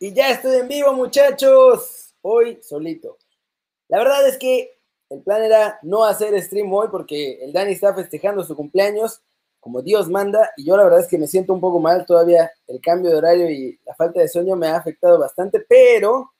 [0.00, 2.14] Y ya estoy en vivo, muchachos.
[2.22, 3.18] Hoy solito.
[3.88, 4.78] La verdad es que
[5.10, 9.22] el plan era no hacer stream hoy porque el Dani está festejando su cumpleaños
[9.58, 12.52] como Dios manda y yo la verdad es que me siento un poco mal todavía.
[12.68, 16.32] El cambio de horario y la falta de sueño me ha afectado bastante, pero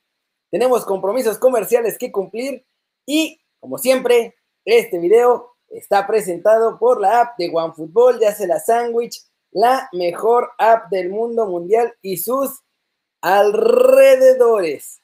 [0.50, 2.64] tenemos compromisos comerciales que cumplir
[3.06, 8.60] y como siempre, este video está presentado por la app de OneFootball, ya sea la
[8.60, 9.20] Sandwich,
[9.50, 12.62] la mejor app del mundo mundial y sus
[13.20, 15.00] alrededores.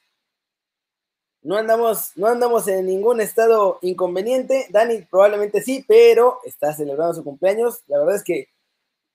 [1.42, 4.66] No andamos, no andamos en ningún estado inconveniente.
[4.70, 7.82] Dani probablemente sí, pero está celebrando su cumpleaños.
[7.86, 8.48] La verdad es que,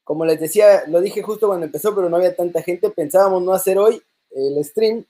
[0.04, 2.92] como les decía, lo dije justo cuando empezó, pero no había tanta gente.
[2.92, 5.06] Pensábamos no hacer hoy el stream,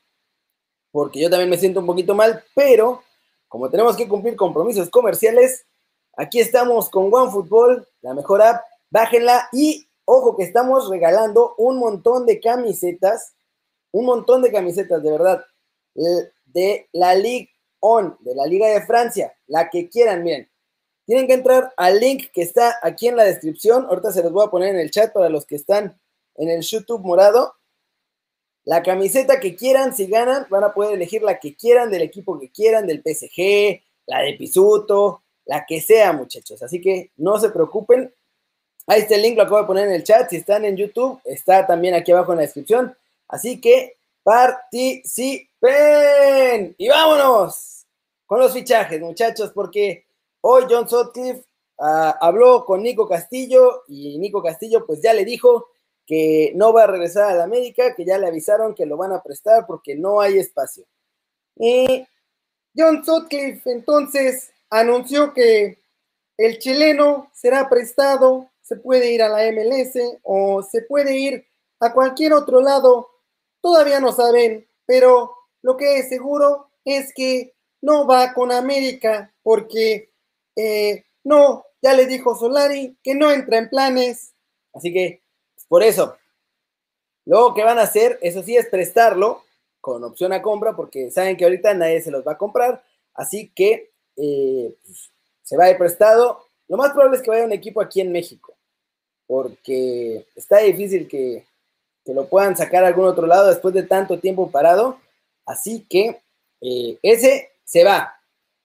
[0.92, 3.04] porque yo también me siento un poquito mal, pero
[3.50, 5.66] como tenemos que cumplir compromisos comerciales,
[6.16, 8.64] aquí estamos con OneFootball, la mejor app.
[8.92, 13.34] Bájenla y ojo que estamos regalando un montón de camisetas
[13.92, 15.46] un montón de camisetas, de verdad,
[16.46, 20.50] de la Ligue On, de la Liga de Francia, la que quieran, miren.
[21.06, 23.88] Tienen que entrar al link que está aquí en la descripción.
[23.90, 26.00] Ahorita se los voy a poner en el chat para los que están
[26.36, 27.56] en el YouTube morado.
[28.64, 32.40] La camiseta que quieran, si ganan, van a poder elegir la que quieran, del equipo
[32.40, 36.62] que quieran, del PSG, la de Pisuto, la que sea, muchachos.
[36.62, 38.14] Así que no se preocupen.
[38.86, 40.30] Ahí está el link, lo acabo de poner en el chat.
[40.30, 42.96] Si están en YouTube, está también aquí abajo en la descripción.
[43.30, 45.48] Así que participen
[46.78, 47.86] y vámonos
[48.26, 50.06] con los fichajes, muchachos, porque
[50.42, 51.46] hoy John Sutcliffe
[51.80, 55.68] ah, habló con Nico Castillo y Nico Castillo pues ya le dijo
[56.06, 59.14] que no va a regresar a la América, que ya le avisaron que lo van
[59.14, 60.86] a prestar porque no hay espacio.
[61.56, 62.06] Y
[62.76, 65.80] John Sutcliffe entonces anunció que
[66.38, 71.46] el chileno será prestado, se puede ir a la MLS o se puede ir
[71.80, 73.09] a cualquier otro lado
[73.62, 80.12] Todavía no saben, pero lo que es seguro es que no va con América porque
[80.56, 84.34] eh, no, ya le dijo Solari que no entra en planes.
[84.74, 85.22] Así que,
[85.68, 86.16] por eso,
[87.26, 89.44] luego que van a hacer, eso sí, es prestarlo
[89.82, 92.84] con opción a compra porque saben que ahorita nadie se los va a comprar.
[93.14, 95.12] Así que eh, pues,
[95.44, 96.46] se va ir prestado.
[96.68, 98.56] Lo más probable es que vaya un equipo aquí en México
[99.30, 101.46] porque está difícil que,
[102.06, 105.00] que lo puedan sacar a algún otro lado después de tanto tiempo parado.
[105.46, 106.22] Así que
[106.62, 108.16] eh, ese se va.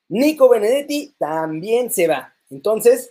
[0.09, 2.35] Nico Benedetti también se va.
[2.51, 3.11] Entonces,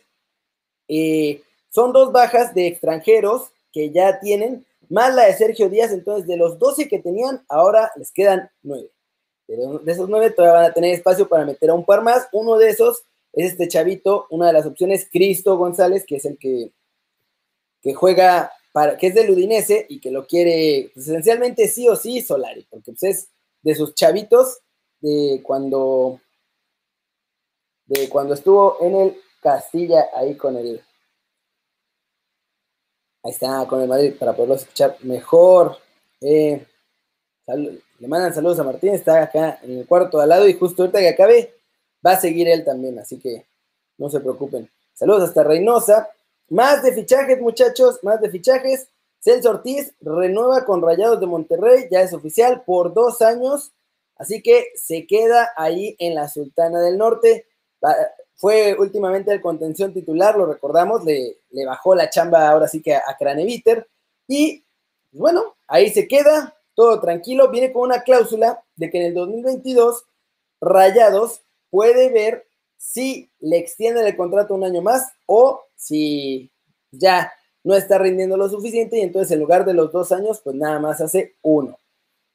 [0.87, 5.91] eh, son dos bajas de extranjeros que ya tienen, más la de Sergio Díaz.
[5.91, 8.89] Entonces, de los 12 que tenían, ahora les quedan 9.
[9.47, 12.27] de esos 9 todavía van a tener espacio para meter a un par más.
[12.31, 13.03] Uno de esos
[13.33, 16.71] es este chavito, una de las opciones, Cristo González, que es el que,
[17.81, 18.51] que juega
[18.99, 22.91] que es del Udinese y que lo quiere pues, esencialmente sí o sí Solari, porque
[22.91, 23.29] pues, es
[23.61, 24.59] de sus chavitos
[24.99, 26.19] de cuando
[27.85, 30.81] de cuando estuvo en el Castilla ahí con el
[33.23, 35.77] ahí está con el Madrid para poderlo escuchar mejor.
[36.21, 36.65] Eh,
[37.47, 40.99] le mandan saludos a Martín está acá en el cuarto al lado y justo ahorita
[40.99, 41.53] que acabe
[42.05, 43.45] va a seguir él también así que
[43.97, 44.69] no se preocupen.
[44.93, 46.09] Saludos hasta Reynosa
[46.49, 48.87] más de fichajes, muchachos, más de fichajes.
[49.19, 53.71] Celso Ortiz renueva con Rayados de Monterrey, ya es oficial, por dos años.
[54.17, 57.47] Así que se queda ahí en la Sultana del Norte.
[58.35, 63.03] Fue últimamente el contención titular, lo recordamos, le, bajó la chamba ahora sí que a,
[63.07, 63.87] a Craneviter.
[64.27, 64.63] Y
[65.11, 67.49] bueno, ahí se queda, todo tranquilo.
[67.49, 70.05] Viene con una cláusula de que en el 2022
[70.59, 72.45] Rayados puede ver
[72.83, 76.51] si le extienden el contrato un año más o si
[76.91, 77.31] ya
[77.63, 80.79] no está rindiendo lo suficiente y entonces en lugar de los dos años, pues nada
[80.79, 81.79] más hace uno.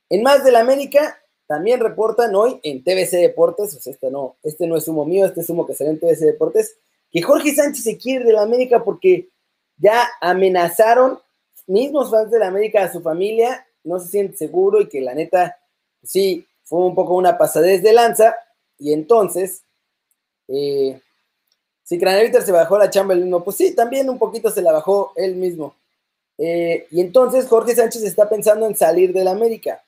[0.08, 4.66] En más del América, también reportan hoy en TBC Deportes, o sea, este no, este
[4.66, 6.78] no es humo mío, este es humo que sale en TBC Deportes,
[7.10, 9.28] que Jorge Sánchez se quiere de la América porque
[9.76, 11.18] ya amenazaron
[11.66, 15.14] mismos fans de la América a su familia, no se siente seguro y que la
[15.14, 15.58] neta,
[16.02, 18.34] sí, fue un poco una pasadez de lanza,
[18.78, 19.62] y entonces
[20.48, 21.00] eh,
[21.84, 24.72] si Craneviter se bajó la chamba él mismo, pues sí, también un poquito se la
[24.72, 25.74] bajó él mismo.
[26.38, 29.82] Eh, y entonces Jorge Sánchez está pensando en salir de la América.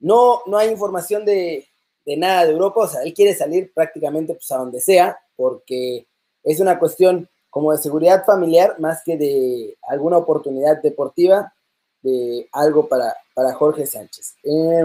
[0.00, 1.66] No, no hay información de,
[2.06, 6.06] nada de Europa, o sea, él quiere salir prácticamente pues, a donde sea, porque
[6.42, 11.52] es una cuestión como de seguridad familiar más que de alguna oportunidad deportiva,
[12.00, 14.36] de algo para, para Jorge Sánchez.
[14.44, 14.84] Eh,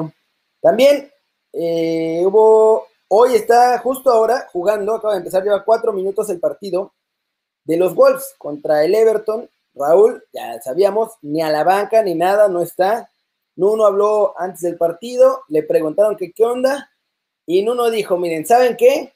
[0.62, 1.10] también
[1.54, 6.96] hubo Hoy está justo ahora jugando, acaba de empezar, lleva cuatro minutos el partido
[7.64, 9.48] de los Wolves contra el Everton.
[9.76, 13.12] Raúl, ya sabíamos, ni a la banca ni nada, no está.
[13.56, 16.90] Nuno habló antes del partido, le preguntaron que qué onda,
[17.46, 19.14] y Nuno dijo, miren, ¿saben qué?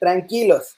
[0.00, 0.76] Tranquilos.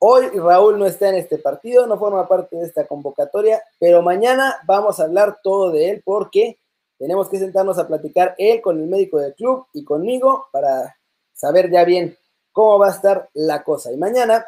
[0.00, 4.58] Hoy Raúl no está en este partido, no forma parte de esta convocatoria, pero mañana
[4.66, 6.58] vamos a hablar todo de él porque
[7.00, 10.98] tenemos que sentarnos a platicar él con el médico del club y conmigo para
[11.32, 12.14] saber ya bien
[12.52, 13.90] cómo va a estar la cosa.
[13.90, 14.44] Y mañana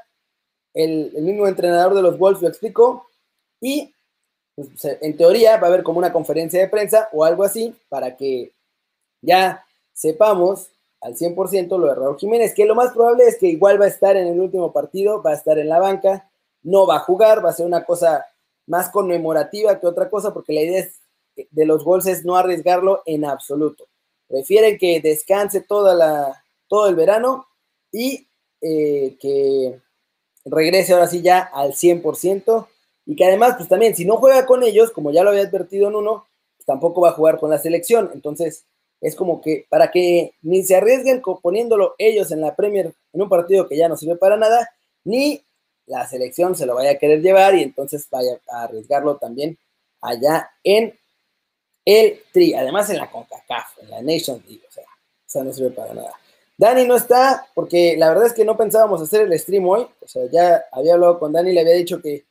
[0.75, 3.07] el, mismo entrenador de los Wolves lo explicó
[3.59, 3.91] y
[4.55, 8.19] pues, en teoría va a haber como una conferencia de prensa o algo así para
[8.19, 8.53] que
[9.23, 9.65] ya
[9.95, 10.69] sepamos
[11.01, 13.89] al 100% lo de Raúl Jiménez, que lo más probable es que igual va a
[13.89, 16.31] estar en el último partido, va a estar en la banca,
[16.65, 18.27] no va a jugar, va a ser una cosa
[18.67, 20.81] más conmemorativa que otra cosa, porque la idea
[21.51, 23.89] de los goles es no arriesgarlo en absoluto.
[24.29, 27.47] Prefieren que descanse toda la, todo el verano
[27.91, 28.27] y
[28.61, 29.79] eh, que
[30.45, 32.67] regrese ahora sí ya al 100%
[33.07, 35.89] y que además, pues también, si no juega con ellos, como ya lo había advertido
[35.89, 36.27] en uno,
[36.57, 38.11] pues tampoco va a jugar con la selección.
[38.15, 38.65] Entonces,
[39.01, 43.29] es como que para que ni se arriesguen poniéndolo ellos en la Premier en un
[43.29, 44.71] partido que ya no sirve para nada,
[45.05, 45.43] ni
[45.87, 49.59] la selección se lo vaya a querer llevar y entonces vaya a arriesgarlo también
[50.01, 50.97] allá en
[51.85, 54.85] el Tri, además en la CONCACAF, en la Nation League, o sea,
[55.27, 56.13] sea, no sirve para nada.
[56.57, 60.09] Dani no está porque la verdad es que no pensábamos hacer el stream hoy, o
[60.09, 62.25] sea, ya había hablado con Dani, le había dicho que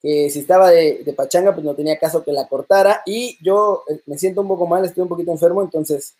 [0.00, 3.02] que si estaba de, pachanga, pues no tenía caso que la cortara.
[3.04, 6.16] Y yo eh, me siento un poco mal, estoy un poquito enfermo, entonces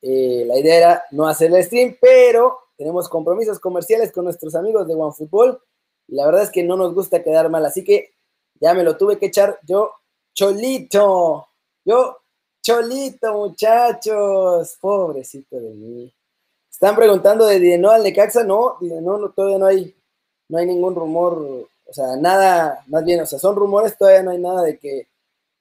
[0.00, 4.86] eh, la idea era no hacer el stream, pero tenemos compromisos comerciales con nuestros amigos
[4.86, 5.60] de OneFootball
[6.08, 8.12] y la verdad es que no nos gusta quedar mal, así que
[8.60, 9.92] ya me lo tuve que echar yo
[10.32, 11.48] cholito,
[11.84, 12.18] yo
[12.62, 16.14] cholito muchachos, pobrecito de mí.
[16.70, 19.94] Están preguntando de Dineno al Necaxa, no, no, todavía no hay,
[20.48, 24.30] no hay ningún rumor o sea, nada, más bien, o sea, son rumores, todavía no
[24.30, 25.08] hay nada de que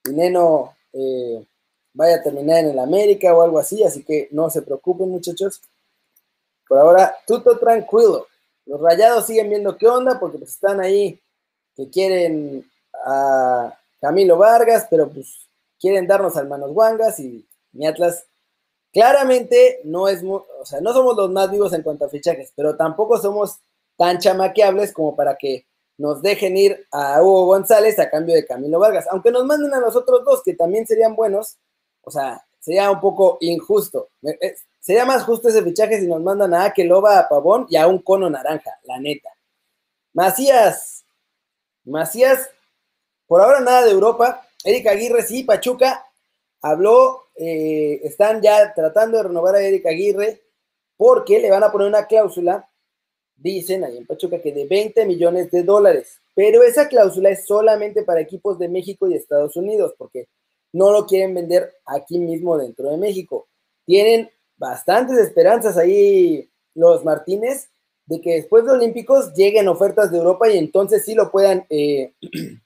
[0.04, 1.44] Dineno eh,
[1.92, 5.60] vaya a terminar en el América o algo así, así que no se preocupen, muchachos.
[6.68, 8.28] Por ahora, todo tranquilo.
[8.68, 11.20] Los rayados siguen viendo qué onda, porque pues están ahí
[11.76, 12.70] que quieren
[13.04, 15.49] a Camilo Vargas, pero pues
[15.80, 18.26] quieren darnos al Manos Wangas y mi Atlas
[18.92, 22.76] claramente no es, o sea, no somos los más vivos en cuanto a fichajes, pero
[22.76, 23.60] tampoco somos
[23.98, 25.66] tan chamaqueables como para que
[25.98, 29.80] nos dejen ir a Hugo González a cambio de Camilo Vargas, aunque nos manden a
[29.80, 31.58] los otros dos, que también serían buenos,
[32.02, 34.10] o sea, sería un poco injusto.
[34.80, 38.00] Sería más justo ese fichaje si nos mandan a Akeloba, a Pavón y a un
[38.00, 39.30] cono naranja, la neta.
[40.14, 41.04] Macías,
[41.84, 42.50] Macías,
[43.28, 44.46] por ahora nada de Europa.
[44.64, 46.06] Erika Aguirre, sí, Pachuca
[46.62, 50.42] habló, eh, están ya tratando de renovar a Erika Aguirre
[50.98, 52.70] porque le van a poner una cláusula
[53.42, 58.04] dicen ahí en Pachuca que de 20 millones de dólares, pero esa cláusula es solamente
[58.04, 60.28] para equipos de México y Estados Unidos, porque
[60.74, 63.48] no lo quieren vender aquí mismo dentro de México.
[63.86, 67.70] Tienen bastantes esperanzas ahí los Martínez
[68.06, 72.14] de que después de Olímpicos lleguen ofertas de Europa y entonces sí lo puedan, eh,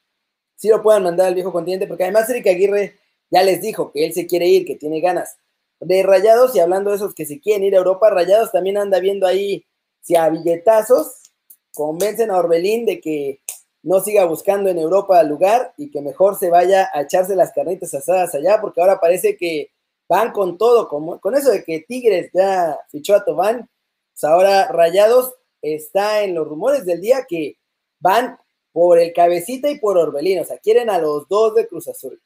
[0.63, 2.97] sí lo puedan mandar al viejo continente, porque además Erika Aguirre
[3.29, 5.35] ya les dijo que él se quiere ir, que tiene ganas.
[5.81, 9.01] De Rayados, y hablando de esos que se quieren ir a Europa, Rayados también anda
[9.01, 9.65] viendo ahí
[9.99, 11.33] si a billetazos
[11.73, 13.41] convencen a Orbelín de que
[13.81, 17.93] no siga buscando en Europa lugar y que mejor se vaya a echarse las carnitas
[17.93, 19.71] asadas allá, porque ahora parece que
[20.07, 23.69] van con todo, como, con eso de que Tigres ya fichó a Tobán,
[24.13, 27.57] pues ahora Rayados está en los rumores del día que
[27.99, 28.37] van
[28.73, 32.19] por el cabecita y por Orbelín, o sea, quieren a los dos de Cruz Azul.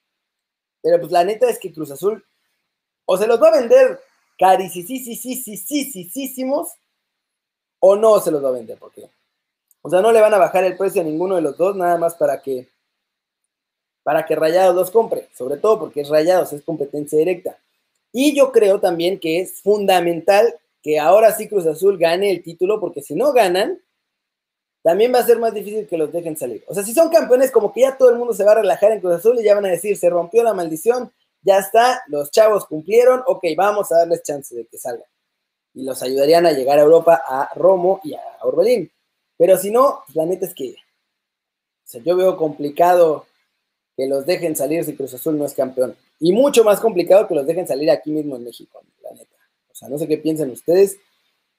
[0.82, 2.26] Pero pues la neta es que Cruz Azul
[3.06, 4.00] o se los va a vender
[4.38, 5.10] carísimos
[7.80, 9.10] o no se los va a vender, porque,
[9.82, 11.98] o sea, no le van a bajar el precio a ninguno de los dos, nada
[11.98, 12.70] más para que,
[14.04, 17.58] para que Rayados los compre, sobre todo porque es Rayados, es competencia directa.
[18.12, 22.80] Y yo creo también que es fundamental que ahora sí Cruz Azul gane el título,
[22.80, 23.82] porque si no ganan,
[24.88, 26.64] también va a ser más difícil que los dejen salir.
[26.66, 28.94] O sea, si son campeones, como que ya todo el mundo se va a relajar
[28.94, 32.32] en Cruz Azul y ya van a decir, se rompió la maldición, ya está, los
[32.32, 35.04] chavos cumplieron, ok, vamos a darles chance de que salgan
[35.74, 38.90] y los ayudarían a llegar a Europa a Romo y a Orbelín.
[39.38, 40.78] Pero si no, la neta es que
[42.06, 43.26] yo veo complicado
[43.98, 45.98] que los dejen salir si Cruz Azul no es campeón.
[46.22, 49.36] Y mucho más complicado que los dejen salir aquí mismo en México, la neta.
[49.70, 50.98] O sea, no sé qué piensan ustedes.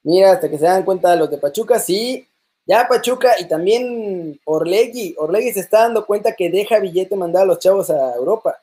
[0.01, 2.25] Mira, hasta que se dan cuenta los de Pachuca, sí,
[2.69, 5.15] ya Pachuca y también Orlegui.
[5.17, 8.61] Orlegui se está dando cuenta que deja billete mandar a los chavos a Europa.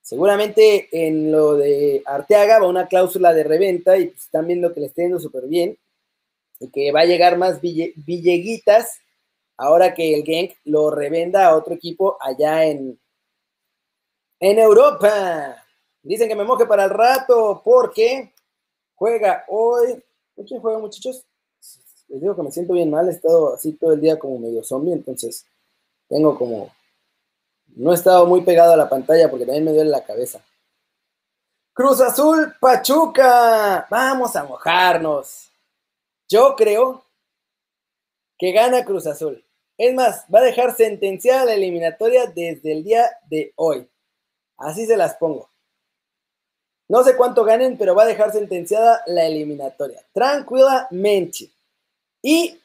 [0.00, 4.80] Seguramente en lo de Arteaga va una cláusula de reventa y pues, están viendo que
[4.80, 5.78] le está yendo súper bien
[6.58, 8.98] y que va a llegar más Villeguitas
[9.56, 12.98] ahora que el Genk lo revenda a otro equipo allá en,
[14.40, 15.64] En Europa.
[16.02, 18.32] Dicen que me moje para el rato porque
[18.96, 20.02] juega hoy.
[20.44, 21.24] ¿Quién juega, muchachos?
[22.12, 23.08] Les digo que me siento bien mal.
[23.08, 25.46] He estado así todo el día como medio zombie, entonces
[26.08, 26.70] tengo como.
[27.74, 30.44] No he estado muy pegado a la pantalla porque también me duele la cabeza.
[31.72, 33.86] Cruz Azul, Pachuca.
[33.88, 35.50] Vamos a mojarnos.
[36.28, 37.02] Yo creo
[38.38, 39.42] que gana Cruz Azul.
[39.78, 43.88] Es más, va a dejar sentenciada la eliminatoria desde el día de hoy.
[44.58, 45.48] Así se las pongo.
[46.88, 50.04] No sé cuánto ganen, pero va a dejar sentenciada la eliminatoria.
[50.12, 51.50] Tranquilamente.
[52.22, 52.58] ¿Y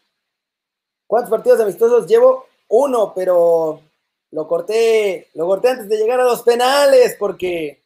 [1.07, 2.45] cuántos partidos amistosos llevo?
[2.69, 3.81] Uno, pero
[4.31, 7.81] lo corté, lo corté antes de llegar a los penales porque,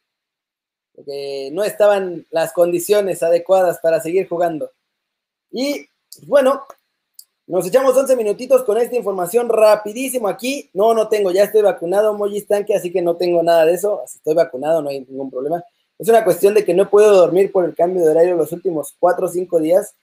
[0.94, 4.72] porque no estaban las condiciones adecuadas para seguir jugando.
[5.52, 5.88] Y
[6.28, 6.66] bueno,
[7.48, 10.70] nos echamos 11 minutitos con esta información rapidísimo aquí.
[10.74, 14.02] No, no tengo, ya estoy vacunado, Moji Tanque, así que no tengo nada de eso.
[14.06, 15.64] Estoy vacunado, no hay ningún problema.
[16.00, 18.96] Es una cuestión de que no puedo dormir por el cambio de horario los últimos
[19.00, 19.94] 4 o 5 días.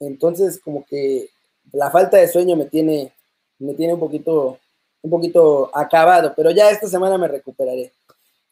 [0.00, 1.30] Entonces, como que
[1.72, 3.12] la falta de sueño me tiene,
[3.58, 4.58] me tiene un poquito,
[5.02, 7.92] un poquito acabado, pero ya esta semana me recuperaré.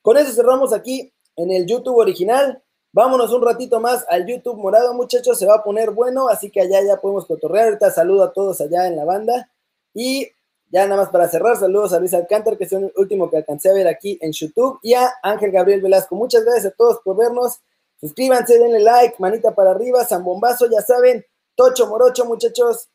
[0.02, 2.62] Con eso cerramos aquí en el YouTube original.
[2.92, 6.60] Vámonos un ratito más al YouTube morado, muchachos, se va a poner bueno, así que
[6.60, 7.66] allá ya podemos cotorrear.
[7.66, 9.50] Ahorita saludo a todos allá en la banda.
[9.92, 10.28] Y
[10.70, 13.70] ya nada más para cerrar, saludos a Luis Alcántara, que es el último que alcancé
[13.70, 16.14] a ver aquí en YouTube, y a Ángel Gabriel Velasco.
[16.16, 17.60] Muchas gracias a todos por vernos.
[18.00, 21.24] Suscríbanse, denle like, manita para arriba, zambombazo, ya saben.
[21.54, 22.88] Tocho Morocho, muchachos.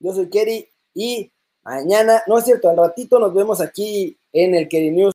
[0.00, 4.68] Yo soy Kerry y mañana, no es cierto, al ratito nos vemos aquí en el
[4.68, 5.12] Kerry News.